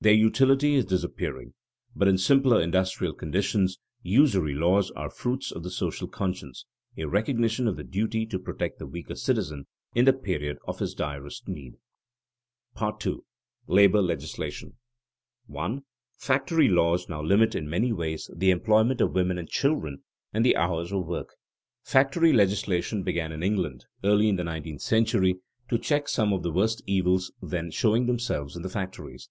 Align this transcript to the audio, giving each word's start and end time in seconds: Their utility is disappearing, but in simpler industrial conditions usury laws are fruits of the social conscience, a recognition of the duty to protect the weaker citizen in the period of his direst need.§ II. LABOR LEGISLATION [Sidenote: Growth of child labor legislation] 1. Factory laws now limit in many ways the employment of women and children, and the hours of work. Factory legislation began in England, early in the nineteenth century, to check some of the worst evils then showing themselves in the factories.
Their 0.00 0.14
utility 0.14 0.74
is 0.76 0.86
disappearing, 0.86 1.52
but 1.94 2.08
in 2.08 2.16
simpler 2.16 2.62
industrial 2.62 3.12
conditions 3.12 3.78
usury 4.02 4.54
laws 4.54 4.90
are 4.92 5.10
fruits 5.10 5.52
of 5.52 5.62
the 5.64 5.70
social 5.70 6.08
conscience, 6.08 6.64
a 6.96 7.04
recognition 7.04 7.68
of 7.68 7.76
the 7.76 7.84
duty 7.84 8.24
to 8.28 8.38
protect 8.38 8.78
the 8.78 8.86
weaker 8.86 9.14
citizen 9.14 9.66
in 9.94 10.06
the 10.06 10.14
period 10.14 10.56
of 10.66 10.78
his 10.78 10.94
direst 10.94 11.46
need.§ 11.46 11.74
II. 13.06 13.18
LABOR 13.66 14.00
LEGISLATION 14.00 14.70
[Sidenote: 14.70 14.76
Growth 15.46 15.52
of 15.52 15.56
child 15.58 15.76
labor 15.76 15.76
legislation] 15.76 15.82
1. 15.82 15.82
Factory 16.16 16.68
laws 16.68 17.08
now 17.10 17.20
limit 17.22 17.54
in 17.54 17.68
many 17.68 17.92
ways 17.92 18.30
the 18.34 18.50
employment 18.50 19.02
of 19.02 19.12
women 19.14 19.36
and 19.36 19.50
children, 19.50 19.98
and 20.32 20.42
the 20.42 20.56
hours 20.56 20.90
of 20.90 21.06
work. 21.06 21.34
Factory 21.84 22.32
legislation 22.32 23.02
began 23.02 23.30
in 23.30 23.42
England, 23.42 23.84
early 24.02 24.30
in 24.30 24.36
the 24.36 24.44
nineteenth 24.44 24.80
century, 24.80 25.36
to 25.68 25.76
check 25.76 26.08
some 26.08 26.32
of 26.32 26.42
the 26.42 26.50
worst 26.50 26.80
evils 26.86 27.30
then 27.42 27.70
showing 27.70 28.06
themselves 28.06 28.56
in 28.56 28.62
the 28.62 28.70
factories. 28.70 29.28